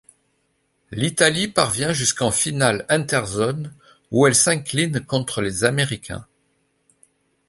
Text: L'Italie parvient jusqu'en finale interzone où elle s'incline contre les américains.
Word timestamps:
L'Italie 0.89 1.47
parvient 1.47 1.93
jusqu'en 1.93 2.31
finale 2.31 2.87
interzone 2.89 3.71
où 4.09 4.25
elle 4.25 4.33
s'incline 4.33 5.01
contre 5.05 5.41
les 5.43 5.63
américains. 5.63 6.25